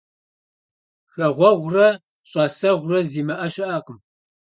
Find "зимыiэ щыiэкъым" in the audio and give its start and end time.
3.09-3.99